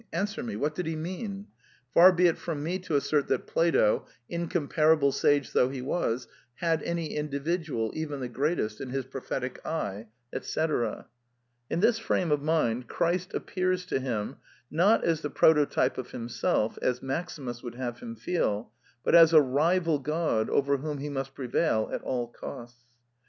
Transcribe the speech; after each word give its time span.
Answer 0.11 0.41
me: 0.41 0.55
what 0.55 0.73
did 0.73 0.87
he 0.87 0.95
mean? 0.95 1.45
Far 1.93 2.11
be 2.11 2.25
it 2.25 2.39
from 2.39 2.63
me 2.63 2.79
to 2.79 2.95
assert 2.95 3.27
that 3.27 3.45
Plato, 3.45 4.07
incom 4.31 4.67
parable 4.67 5.11
sage 5.11 5.53
though 5.53 5.69
he 5.69 5.83
was, 5.83 6.27
had 6.55 6.81
any 6.81 7.15
individual, 7.15 7.91
even 7.93 8.19
the 8.19 8.27
greatest, 8.27 8.81
in 8.81 8.89
his 8.89 9.05
prophetic 9.05 9.63
eye," 9.63 10.07
&c. 10.33 10.61
In 11.69 11.81
this 11.81 11.99
frame 11.99 12.31
of 12.31 12.41
mind 12.41 12.87
Christ 12.87 13.35
appears 13.35 13.85
to 13.85 13.99
him, 13.99 14.37
not 14.71 15.03
as 15.03 15.21
the 15.21 15.29
prototype 15.29 15.99
of 15.99 16.09
himself, 16.09 16.79
as 16.81 17.03
Maximus 17.03 17.61
wpuld 17.61 17.75
have 17.75 17.99
him 17.99 18.15
feel, 18.15 18.71
but 19.03 19.13
as 19.13 19.33
a 19.33 19.39
rival 19.41 19.99
god 19.99 20.49
over 20.49 20.77
whom 20.77 20.97
he 20.97 21.09
must 21.09 21.35
prevail 21.35 21.91
at 21.93 22.01
all 22.01 22.25
costs. 22.25 22.85